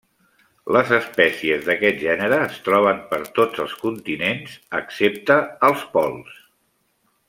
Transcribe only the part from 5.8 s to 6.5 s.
pols.